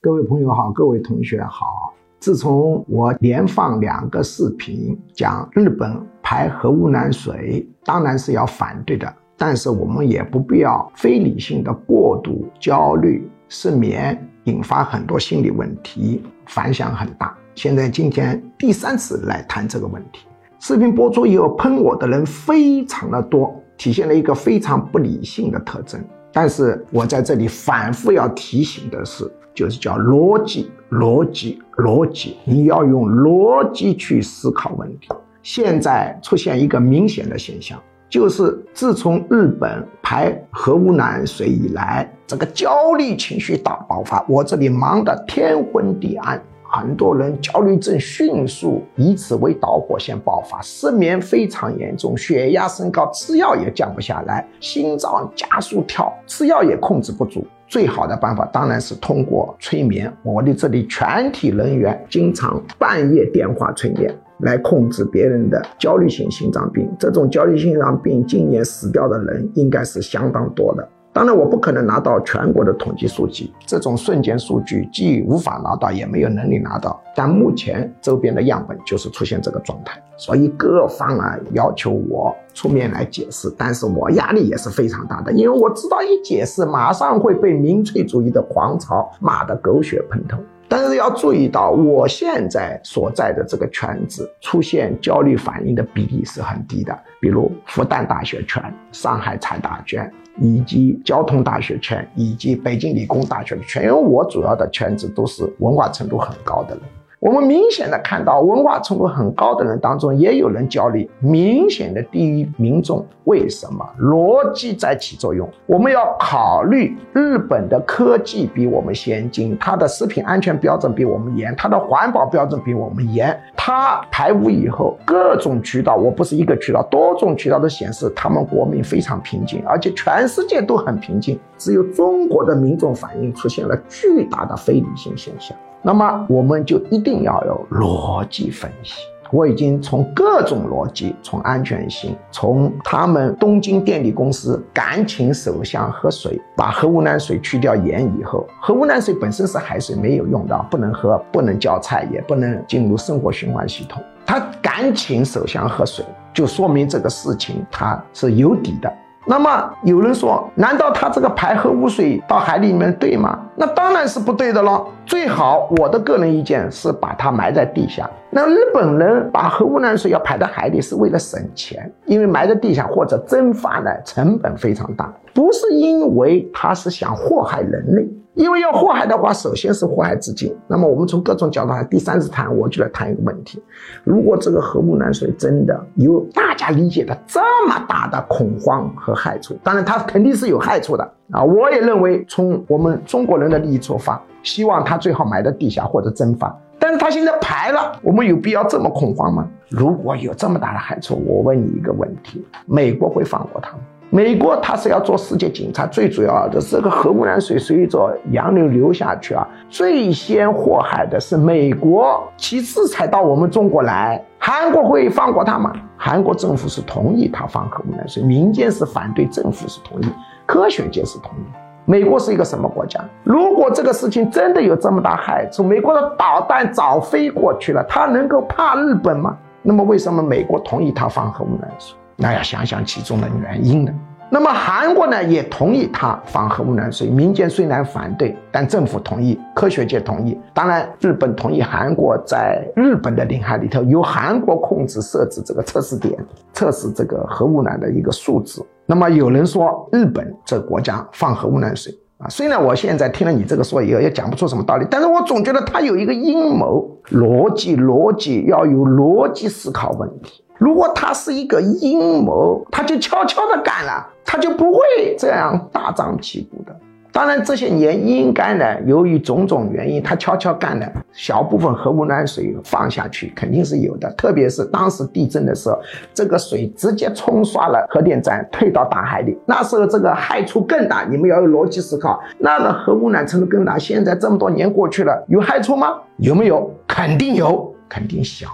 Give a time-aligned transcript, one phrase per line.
[0.00, 1.92] 各位朋友好，各位同学好。
[2.20, 9.12] 自从我连放两个视频讲日本排核污染水，当然是要反对的。
[9.36, 17.36] 但是我们也不必要非理性的过度焦虑、失眠，引发很多心理问题，反响很大。
[17.56, 20.28] 现在今天第三次来谈这个问题。
[20.60, 26.00] 视频播出以后，喷我的人非常的多，体现了一个非常不理性的特征。
[26.32, 29.28] 但是我在这里反复要提醒的是。
[29.58, 32.36] 就是叫逻辑，逻辑，逻辑。
[32.44, 35.08] 你要用逻辑去思考问题。
[35.42, 37.76] 现在出现一个明显的现象，
[38.08, 44.24] 就是自从日本排核污染水以来，这个焦虑情绪大爆发。
[44.28, 46.40] 我这里忙得天昏地暗。
[46.78, 57.44] 很多人焦虑症迅速以此为导火线爆发，失眠非常严重，血压升高，吃药也降不下来，心脏加速跳，吃药也控制不住。
[57.66, 60.10] 最好的办法当然是通过催眠。
[60.22, 66.88] 我的这里全体人员经常半夜电话催眠来控制别人的焦虑性心脏病。
[66.98, 70.88] 这种焦虑性心脏病今年死掉的人应该是相当多的。
[71.12, 77.00] 当然，我不可能拿到全国的统计数据，这种瞬间数据既无法拿到，也没有能力拿到。
[77.14, 90.38] 但目前周边的样本就是出现这个状态，所以各方啊要求我出面来解释，但是我压力也是非常大的，因为我知道一解释马上会被民粹主义的狂潮骂得狗血喷头。
[90.68, 100.10] 但是要注意到，我现在所在的这个圈子出现焦虑反应的比例是很低的，比如复旦大学圈、上海财大圈。
[100.40, 106.84] 以及交通大学圈，以及北京理工大学的圈，因为我主要的圈子都是文化程度很高的人。
[107.20, 113.04] 我们明显的看到，文化程度很高的人当中，也有人焦虑，明显的低于民众。
[113.24, 113.84] 为什么？
[113.98, 115.46] 逻辑在起作用。
[115.66, 123.36] 我们要考虑日本的科技比我们先进，它的食品安全标准比我们严，它的环保标准比我们严。
[123.56, 135.54] 它排污以后，各种渠道，我不是一个渠道，多种渠道都显示他们国民非常平静，而且全世界都很平静，只有中国的民众反应出现了巨大的非理性现象。
[135.82, 139.02] 那么我们就一定要有逻辑分析。
[139.30, 154.02] 我已经从各种逻辑，从安全性，从他们东京电力公司敢请首相喝水，把核污染水去掉盐以后，核污染水本身是海水，没有用的，不能喝，不能浇菜，也不能进入生活循环系统。
[154.24, 156.02] 他敢请首相喝水，
[156.32, 158.90] 就说明这个事情他是有底的。
[159.30, 163.38] 那么有人说，难道他这个排核污水到海里面对吗？
[163.54, 164.82] 那当然是不对的了。
[165.04, 168.08] 最好，我的个人意见是把它埋在地下。
[168.30, 178.08] 那日本人把核污染水要排到海里，是为了省钱，因为埋在地下或者蒸发的，成本非常大，不是因为他是想祸害人类。
[178.38, 180.56] 因为要祸害的话，首先是祸害自己。
[180.68, 183.60] 那么我们从各种角度来，第三次谈，我就来谈一个问题：
[184.04, 191.42] 如果这个核污染水真的有大家理解的这么大的恐慌和害处，当然它肯定是有害处的啊！
[191.42, 196.56] 我也认为，从我们中国人的利益出发，希望它最好埋在地下或者蒸发。
[196.78, 199.48] 但是它现在排了，我们有必要这么恐慌吗？
[199.68, 203.78] 如果有这么大的害处，我问你一个问题：美国会放过它吗？
[204.10, 214.22] 美国他是要做世界警察，最主要的这个核污染水随着洋流流下去啊，最先祸害的是美国，其次才到我们中国来。
[214.38, 215.70] 韩国会放过他吗？
[215.98, 220.06] 韩国政府是同意他放核污染水，民间是反对，政府是同意，
[220.46, 221.42] 科学界是同意。
[221.84, 222.98] 美国是一个什么国家？
[223.24, 229.36] 如果这个事情真的有这么大害处，美国的导弹早飞过去了，他能够怕日本吗？
[229.60, 231.94] 那么为什么美国同意他放核污染水？
[232.20, 233.92] 那要想想其中的原因了。
[234.30, 240.38] 那么韩国呢也同意他放核污染水，民间虽然反对，但政府同意，科学界同意。
[240.52, 246.12] 当然，日本同意韩国在日本的领海里头由韩国控制设置这个测试点，
[246.52, 248.60] 测试这个核污染的一个数值。
[248.84, 260.42] 那么有人说日本这国家放核污染水啊，虽然我现在听了你这个说以后也讲不出什么道理，但是我总觉得他有一个阴谋逻辑，逻辑要有逻辑思考问题。
[260.58, 264.80] 如果他是一个阴谋，他就悄悄的干了，他就不会
[265.16, 266.76] 这样大张旗鼓的。
[267.18, 274.08] 当然，这些年应该呢，由于种种原因，他悄悄干了小部分核污染水放下去，肯定是有的。
[274.12, 275.76] 特别是当时地震的时候，
[276.14, 281.04] 这个水直接冲刷了核电站，退到大海里，那时候这个害处更大。
[281.10, 283.76] 你们要有逻辑思考，那个核污染程度更大。
[283.76, 285.98] 现在这么多年过去了，有害处吗？
[286.18, 286.72] 有没有？
[286.86, 288.46] 肯定有，肯定小。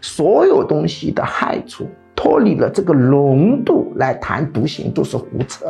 [0.00, 1.84] 所有东西的害处
[2.14, 5.66] 脱离了这个浓度来谈毒性都是胡扯，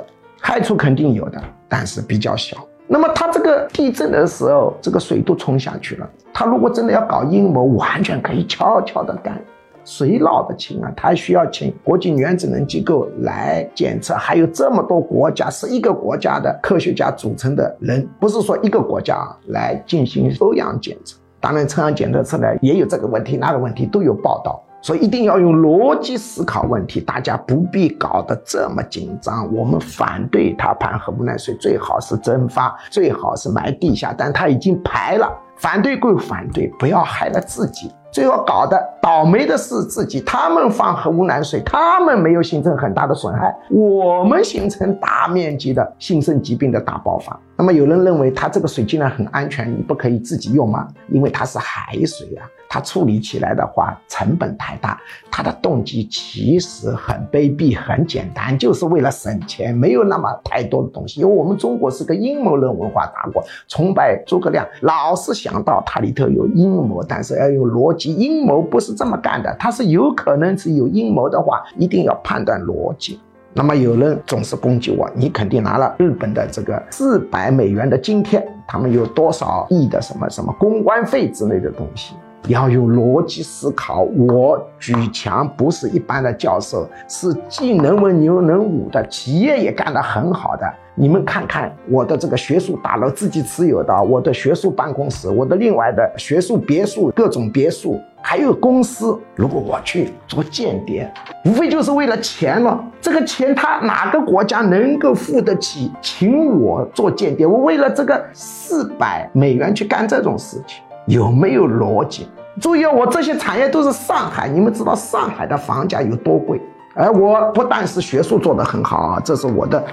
[0.46, 2.55] 害处肯定有的，但是比较小。
[2.87, 6.06] 那么他这个地震的时候，这个水都冲下去了。
[6.35, 9.41] 他如果真的要搞阴谋，完全可以悄悄的干。
[9.87, 10.93] 谁闹得清啊？
[10.94, 21.17] 他需要请国际原子能机构来检测，还有这么多国家，是一个国家的科学家组成的人，不是说一个国家来进行抽样检测。
[21.41, 27.00] 当然，抽样检测出来也有这个问题、那个问题都有报道，所以一定要用逻辑思考问题。
[27.00, 29.50] 大家不必搞得这么紧张。
[29.50, 35.26] 我们反对他盘核污染水，最好是蒸发，最好是埋地下，但他已经排了。
[35.56, 37.90] 反对归反对，不要害了自己。
[38.14, 47.37] 最后搞的倒霉的是自己，他们放核污染水，他们没有形成很大的损害，我们形成大面积的新生疾病的大爆发。
[47.56, 50.87] 那么有人认为它这个水竟然很安全，你不可以自己用吗？
[51.08, 55.00] 因为它是海水啊，它处理起来的话成本太大。
[55.31, 61.20] 它的动机其实很卑鄙，很简单，就是为了省钱，没有那么太多的东西。
[61.20, 68.04] 因为我们中国是个阴谋论文化大国，崇拜诸葛亮，老是想到它里头有阴谋，但是要有逻辑。
[68.11, 73.21] 阴谋不是这么干的，他是有可能是有阴谋的话，一定要判断逻辑。
[73.56, 82.15] 那么有人总是攻击我，你肯定拿了日本的这个四百美元的津贴，他们有多少亿的什么什么公关费之类的东西，
[82.49, 84.02] 要有逻辑思考。
[84.02, 90.73] 我举强不是一般的教授，是既能文又能武的，企业也干得很好的。
[90.96, 98.00] 你们看看我的这个学术大楼，自己持有的，我的学术办公室，我的另外的学术别墅，各种别墅。
[98.26, 101.12] 还有公司，如果我去做间谍，
[101.44, 102.82] 无非就是为了钱了。
[102.99, 107.46] 这个钱，他哪个国家能够付得起，请我做间谍？
[107.46, 112.29] 我为了这个四百美元去干这种事情，有没有逻辑？
[112.61, 116.61] 注意，我这些产业都是上海，你们知道上海的房价有多贵？
[116.95, 119.85] 而我不但是学术做得很好啊，这是我的，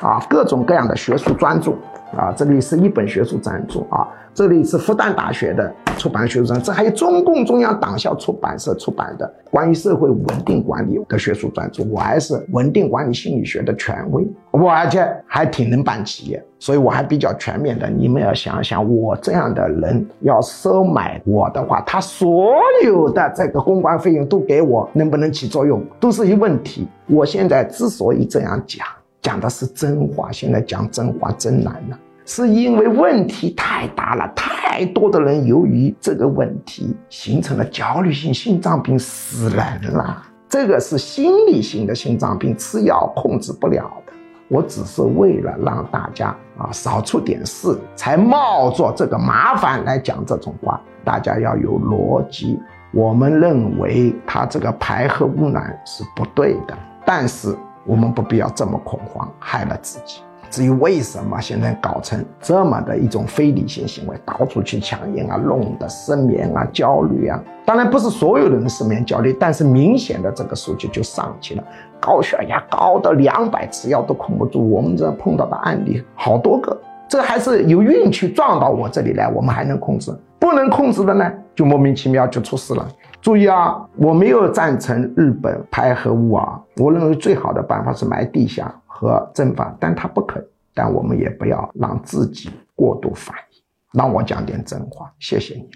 [0.00, 1.72] 啊，各种各样的学术专著。
[2.14, 11.82] 啊，这里是一本学术专著啊，这里是复旦大学的出版学术专，这还有中共中央党校出版社出版的关于社会稳定管理的学术专著。
[11.84, 17.88] 我还是稳定管理心理学的权威，我而且还挺能办企业，所以我还比较全面的。
[17.88, 22.54] 你们要想想，我这样的人要收买我的话，他所
[22.84, 26.86] 有的这个公关费用都给我，能不能起作用，都是一问题。
[27.08, 28.86] 我现在之所以这样讲。
[29.26, 40.22] 讲的是真话，现在讲真话真难了，是因为问题太大了，太多的人由于这个问题形成了焦虑性心脏病死人了。
[40.48, 44.12] 这个是心理性的心脏病，吃药控制不了的。
[44.46, 50.80] 我只是为了让大家啊少出点事，才冒着这个麻烦来讲这种话。
[51.02, 52.60] 大家要有逻辑。
[52.94, 57.52] 我们认为他这个排核污染是不对的，但是。
[57.86, 60.20] 我们不必要这么恐慌，害了自己。
[60.48, 71.64] 至于为什么现在搞成这么的一种非理性行为，到处去抢烟啊，弄得失眠啊、焦虑啊，当然不是所有的人失眠焦虑，但是明显的这个数据就上去了，
[72.00, 74.70] 高血压高到两百吃药都控不住。
[74.70, 82.88] 我们这碰到的案例好多个，这还是有运气撞到我这里来，我们还能控制；不能控制的呢，就莫名其妙就出事了。
[83.26, 90.40] 注意啊，我没有赞成日本排核污啊，我认为最好的办法是埋地下和正反，但他不肯，
[90.72, 93.60] 但我们也不要让自己过度反应。
[94.00, 95.68] 让我讲点真话，谢谢你，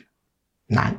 [0.69, 0.95] 难。